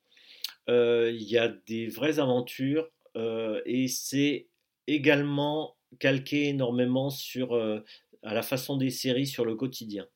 [0.68, 4.46] il y a des vraies aventures euh, et c'est
[4.87, 7.81] également calqué énormément sur euh,
[8.22, 10.07] à la façon des séries sur le quotidien.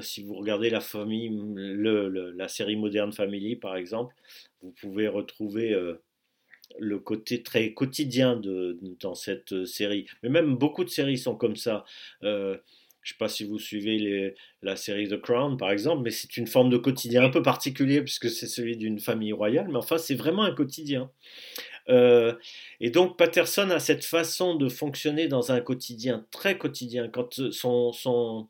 [0.00, 1.30] si vous regardez la famille,
[1.64, 4.14] la série Modern Family par exemple,
[4.60, 5.76] vous pouvez retrouver
[6.78, 10.06] le côté très quotidien de, dans cette série.
[10.22, 11.84] Mais même beaucoup de séries sont comme ça.
[13.02, 16.36] Je ne sais pas si vous suivez la série The Crown, par exemple, mais c'est
[16.36, 19.98] une forme de quotidien un peu particulier puisque c'est celui d'une famille royale, mais enfin,
[19.98, 21.10] c'est vraiment un quotidien.
[21.88, 22.34] Euh,
[22.80, 27.08] et donc, Patterson a cette façon de fonctionner dans un quotidien très quotidien.
[27.08, 28.48] Quand son, son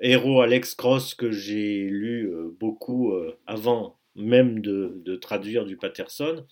[0.00, 6.44] héros, Alex Cross, que j'ai lu euh, beaucoup euh, avant même de, traduire du Patterson,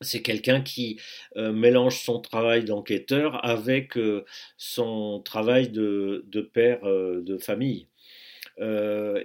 [0.00, 1.00] c'est quelqu'un qui
[1.36, 4.24] euh, mélange son travail d'enquêteur avec euh,
[4.56, 7.88] son travail de, père euh, de famille.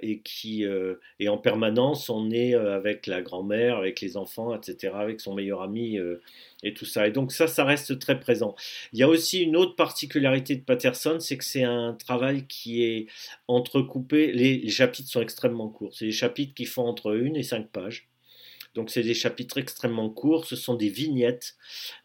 [0.02, 0.64] et qui
[1.20, 5.62] est en permanence on est avec la grand-mère, avec les enfants, etc., avec son meilleur
[5.62, 6.00] ami
[6.64, 7.08] et tout ça.
[7.08, 8.56] Et donc ça, ça reste très présent.
[8.92, 12.84] Il y a aussi une autre particularité de Patterson, c'est que c'est un travail qui
[12.84, 13.06] est
[13.48, 14.32] entrecoupé.
[14.32, 15.94] Les, les chapitres sont extrêmement courts.
[15.94, 18.10] C'est des chapitres qui font entre une et cinq pages.
[18.76, 21.56] Donc c'est des chapitres extrêmement courts, ce sont des vignettes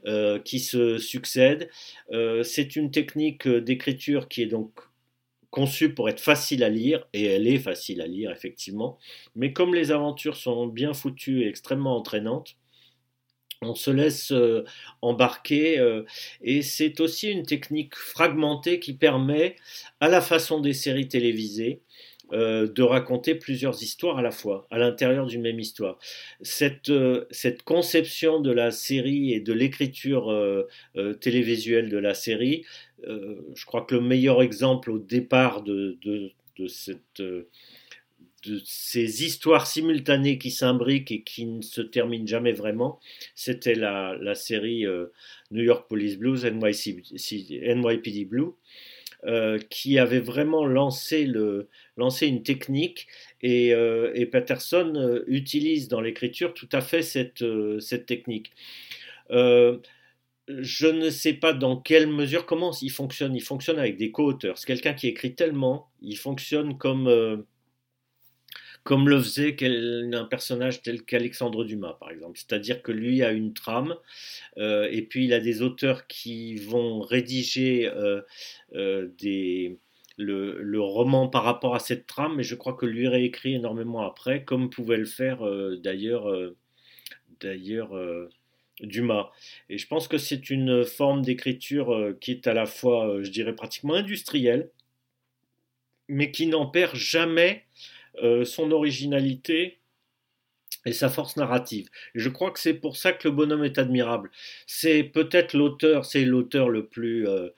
[0.07, 1.69] euh, qui se succèdent.
[2.13, 4.73] Euh, c'est une technique d'écriture qui est donc
[5.51, 8.99] conçue pour être facile à lire, et elle est facile à lire effectivement,
[9.37, 12.57] mais comme les aventures sont bien foutues et extrêmement entraînantes,
[13.63, 14.65] on se laisse euh,
[15.01, 16.03] embarquer
[16.43, 19.57] et c'est aussi une technique fragmentée qui permet,
[20.01, 21.81] à la façon des séries télévisées,
[22.35, 26.01] euh, de raconter plusieurs histoires à la fois, à l'intérieur d'une même histoire.
[26.41, 27.27] Cette, euh,
[27.65, 30.67] conception de la série et de l'écriture euh,
[31.21, 32.65] télévisuelle de la série,
[33.07, 35.97] je crois que le meilleur exemple au départ de,
[38.65, 42.99] ces histoires simultanées qui s'imbriquent et qui ne se terminent jamais vraiment,
[43.37, 44.87] c'était la, série
[45.53, 48.55] New York Police Blues, NYPD Blue,
[49.27, 53.07] euh, qui avait vraiment lancé, le, lancé une technique
[53.41, 57.43] et, euh, et Patterson euh, utilise dans l'écriture tout à fait cette,
[57.81, 58.53] cette technique.
[59.31, 63.35] je ne sais pas dans quelle mesure, comment il fonctionne.
[63.35, 64.59] Il fonctionne avec des co-auteurs.
[64.59, 67.47] C'est quelqu'un qui écrit tellement, il fonctionne comme
[68.85, 69.57] comme le faisait
[70.13, 72.39] un personnage tel qu'Alexandre Dumas, par exemple.
[72.39, 73.97] C'est-à-dire que lui a une trame,
[74.59, 78.21] euh, et puis il a des auteurs qui vont rédiger euh,
[78.75, 79.09] euh,
[80.19, 84.45] le, roman par rapport à cette trame, mais je crois que lui réécrit énormément après,
[84.45, 85.43] comme pouvait le faire
[85.83, 86.31] d'ailleurs
[88.81, 89.31] Dumas.
[89.71, 93.55] Et je pense que c'est une forme d'écriture qui est à la fois, je dirais,
[93.55, 94.69] pratiquement industrielle,
[96.09, 97.65] mais qui n'en perd jamais
[98.23, 99.81] euh, son originalité
[100.87, 101.89] et sa force narrative.
[102.15, 104.31] Et je crois que c'est pour ça que le bonhomme est admirable.
[104.67, 107.49] C'est peut-être l'auteur, c'est l'auteur le plus euh,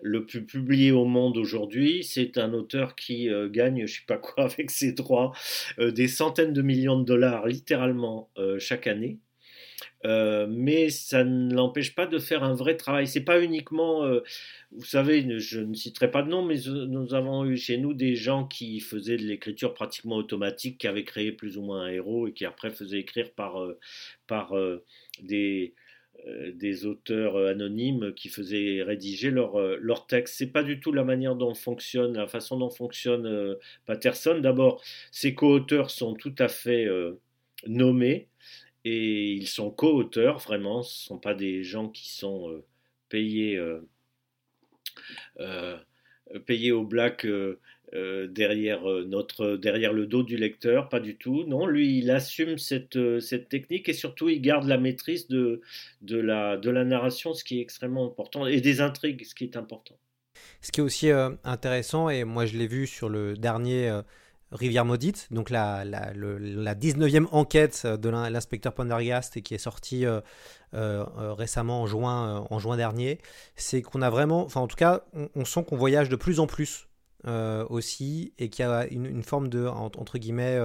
[0.00, 2.04] le plus publié au monde aujourd'hui.
[2.04, 5.32] C'est un auteur qui euh, gagne, je sais pas quoi, avec ses droits,
[5.78, 9.18] des centaines de millions de dollars littéralement chaque année.
[10.04, 13.06] Euh, mais ça ne l'empêche pas de faire un vrai travail.
[13.08, 14.20] C'est pas uniquement, euh,
[14.72, 18.14] vous savez, je ne citerai pas de nom, mais nous avons eu chez nous des
[18.14, 22.28] gens qui faisaient de l'écriture pratiquement automatique, qui avaient créé plus ou moins un héros
[22.28, 23.78] et qui après faisaient écrire par, euh,
[24.26, 24.54] par
[25.22, 25.74] des,
[26.52, 30.34] des auteurs anonymes qui faisaient rédiger leur, leur texte.
[30.36, 33.56] C'est pas du tout la manière dont fonctionne, la façon dont fonctionne
[33.86, 34.38] Patterson.
[34.40, 36.86] D'abord, ses co-auteurs sont tout à fait
[37.66, 38.28] nommés
[38.84, 40.82] et ils sont co-auteurs vraiment.
[40.82, 42.62] Ce ne sont pas des gens qui sont
[43.08, 43.60] payés,
[46.46, 47.26] payés au black
[47.94, 51.44] euh, derrière, euh, notre, derrière le dos du lecteur, pas du tout.
[51.44, 55.62] Non, lui, il assume cette, euh, technique et surtout, il garde la maîtrise de
[56.02, 59.98] la narration, ce qui est extrêmement important, et des intrigues, ce qui est important.
[60.60, 61.10] Ce qui est aussi
[61.44, 63.90] intéressant, et moi je l'ai vu sur le dernier
[64.50, 70.06] Rivière Maudite, donc la, la, la 19e enquête de l'inspecteur Pendergast et qui est sortie
[70.72, 73.18] récemment en juin, en juin dernier,
[73.56, 75.02] c'est qu'on a vraiment, enfin en tout cas,
[75.34, 76.88] on sent qu'on voyage de plus en plus
[77.26, 80.56] euh, aussi, et qui a une, forme de, entre guillemets,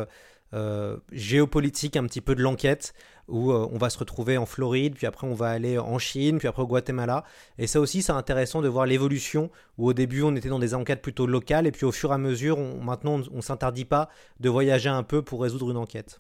[0.54, 2.94] euh, euh, géopolitique un petit peu de l'enquête,
[3.28, 6.48] où on va se retrouver en Floride, puis après on va aller en Chine, puis
[6.48, 7.24] après au Guatemala.
[7.58, 10.74] Et ça aussi, c'est intéressant de voir l'évolution, où au début on était dans des
[10.74, 14.10] enquêtes plutôt locales, et puis au fur et à mesure, maintenant on ne s'interdit pas
[14.40, 16.20] de voyager un peu pour résoudre une enquête.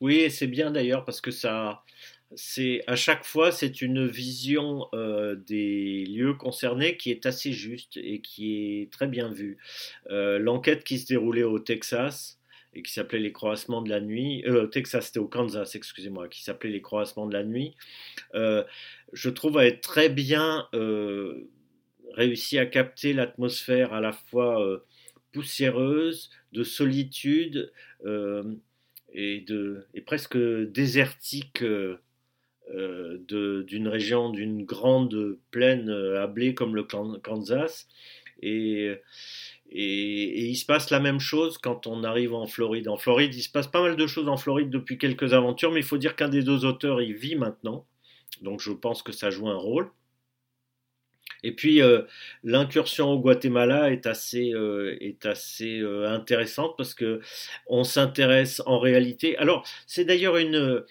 [0.00, 1.82] Oui, c'est bien d'ailleurs parce que ça,
[2.34, 7.96] c'est à chaque fois c'est une vision euh, des lieux concernés qui est assez juste
[7.96, 9.58] et qui est très bien vue.
[10.10, 12.38] Euh, l'enquête qui se déroulait au Texas
[12.74, 16.42] et qui s'appelait les croissements de la nuit, euh, Texas c'était au Kansas, excusez-moi, qui
[16.42, 17.74] s'appelait les croissements de la nuit,
[18.34, 20.68] je trouve à être très bien
[22.14, 24.82] réussi à capter l'atmosphère à la fois
[25.32, 27.72] poussiéreuse, de solitude
[29.12, 31.62] et, de, presque désertique
[32.74, 33.18] euh,
[33.66, 37.88] d'une région, d'une grande plaine à blé comme le Kansas.
[39.74, 42.88] Et, il se passe la même chose quand on arrive en Floride.
[42.88, 45.80] En Floride, il se passe pas mal de choses en Floride depuis quelques aventures, mais
[45.80, 47.86] il faut dire qu'un des deux auteurs y vit maintenant.
[48.42, 49.90] Donc je pense que ça joue un rôle.
[51.44, 52.02] Et puis euh,
[52.44, 57.20] l'incursion au Guatemala est assez, euh, est assez intéressante parce que
[57.66, 59.36] on s'intéresse en réalité.
[59.38, 60.84] Alors c'est d'ailleurs une,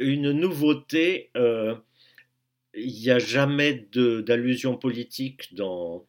[0.00, 1.74] une nouveauté, euh,
[2.74, 6.06] il n'y a jamais d'allusion politique dans,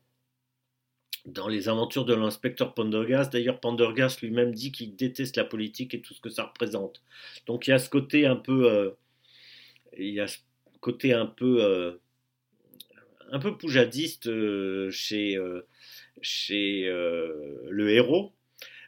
[1.26, 3.32] dans les aventures de l'inspecteur Pendergast.
[3.32, 7.02] D'ailleurs, Pendergast lui-même dit qu'il déteste la politique et tout ce que ça représente.
[7.48, 8.92] Donc il y a ce côté un peu, euh,
[9.98, 10.38] il y a ce
[10.80, 11.94] côté un peu, euh,
[13.32, 14.30] un peu poujadiste
[14.90, 15.40] chez,
[16.22, 18.34] chez le héros,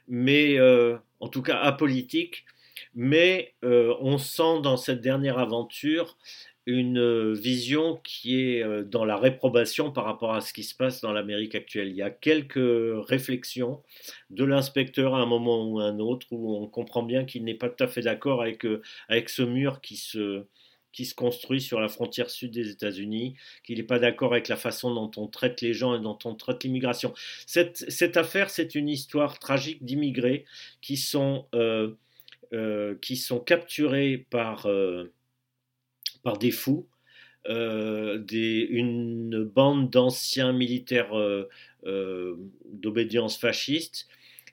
[0.08, 0.60] mais
[1.20, 2.44] en tout cas apolitique
[2.94, 6.16] mais euh, on sent dans cette dernière aventure
[6.66, 10.74] une euh, vision qui est euh, dans la réprobation par rapport à ce qui se
[10.74, 11.88] passe dans l'Amérique actuelle.
[11.88, 12.54] Il y a quelques
[13.08, 13.82] réflexions
[14.30, 17.54] de l'inspecteur à un moment ou à un autre où on comprend bien qu'il n'est
[17.54, 18.66] pas tout à fait d'accord avec,
[19.08, 20.44] avec ce mur qui se,
[20.92, 24.56] qui se construit sur la frontière sud des États-Unis, qu'il n'est pas d'accord avec la
[24.56, 27.12] façon dont on traite les gens et dont on traite l'immigration.
[27.46, 30.44] Cette, cette affaire, c'est une histoire tragique d'immigrés
[30.80, 31.46] qui sont
[32.52, 35.12] euh, qui sont capturés par, euh,
[36.24, 36.88] par des fous,
[37.48, 41.12] euh, des, une bande d'anciens militaires
[42.72, 44.08] d'obédience fasciste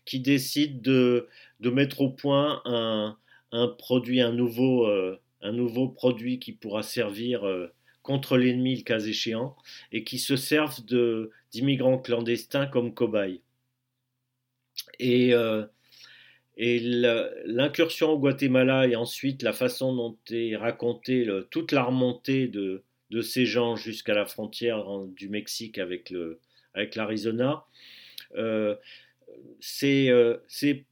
[0.05, 1.27] qui décident de,
[1.71, 7.43] mettre au point un, produit, un nouveau, un nouveau produit qui pourra servir
[8.01, 9.55] contre l'ennemi le cas échéant,
[9.91, 10.81] et qui se servent
[11.51, 13.41] d'immigrants clandestins comme cobayes.
[14.99, 15.34] Et
[16.57, 16.79] et
[17.45, 22.83] l'incursion au Guatemala et ensuite la façon dont est racontée toute la remontée de,
[23.21, 24.85] ces gens jusqu'à la frontière
[25.15, 26.13] du Mexique avec
[26.95, 27.65] l'Arizona,
[28.35, 28.75] euh,
[29.83, 30.37] euh,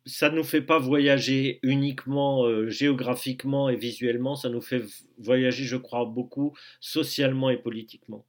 [0.06, 4.84] ça ne nous fait pas voyager uniquement euh, géographiquement et visuellement, ça nous fait
[5.18, 8.26] voyager, je crois, beaucoup socialement et politiquement.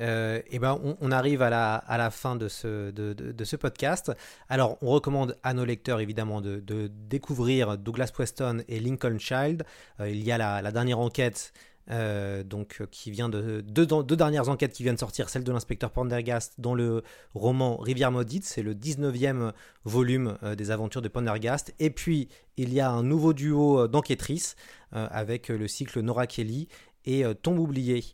[0.00, 4.12] Euh, et ben on, arrive à la, fin de ce, podcast.
[4.48, 9.64] Alors, on recommande à nos lecteurs évidemment de, découvrir Douglas Preston et Lincoln Child.
[10.00, 11.52] Euh, il y a la, dernière enquête.
[11.90, 13.84] Euh, donc, qui vient de deux,
[14.16, 17.02] dernières enquêtes qui viennent sortir, celle de l'inspecteur Pendergast dans le
[17.34, 19.50] roman Rivière maudite, c'est le 19e
[19.84, 21.74] volume des aventures de Pendergast.
[21.80, 24.54] Et puis il y a un nouveau duo d'enquêtrices
[24.92, 26.68] avec le cycle Nora Kelly
[27.06, 28.04] et Tombe oublié.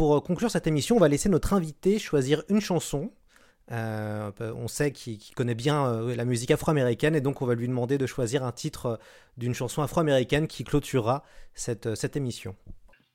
[0.00, 3.12] Pour euh, conclure cette émission, on va laisser notre invité choisir une chanson.
[3.70, 7.68] Euh, on sait qu'il connaît bien euh, la musique afro-américaine et donc on va lui
[7.68, 8.98] demander de choisir un titre
[9.36, 11.22] d'une chanson afro-américaine qui clôturera
[11.52, 12.56] cette, cette émission.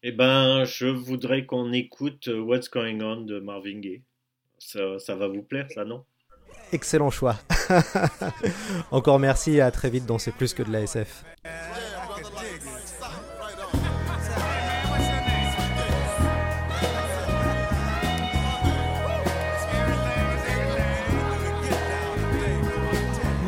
[0.04, 4.04] Eh ben, je voudrais qu'on écoute What's Going On de Marvin Gaye.
[4.60, 6.06] Ça, ça va vous plaire, ça, non?
[6.72, 7.40] Excellent choix.
[8.92, 11.24] Encore merci et à très vite dans C'est plus que de la SF.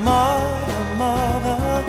[0.07, 1.83] Mother, mother,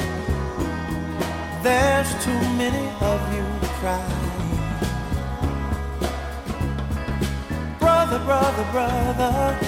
[1.63, 3.47] there's too many of you
[3.79, 4.59] crying.
[7.79, 9.59] Brother, brother, brother,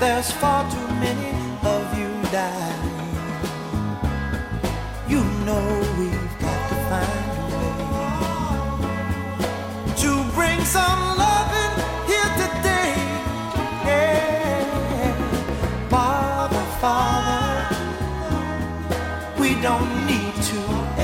[0.00, 2.79] there's far too many of you dying.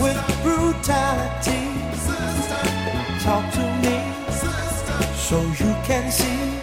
[0.00, 1.64] with brutality.
[3.24, 3.96] Talk to me
[5.16, 6.57] so you can see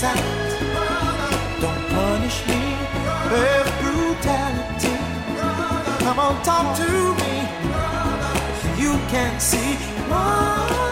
[0.00, 0.54] signs.
[1.60, 2.62] Don't punish me
[3.32, 4.96] with brutality.
[6.04, 6.90] Come on, talk to
[7.20, 7.34] me.
[8.82, 9.74] You can see
[10.08, 10.89] what's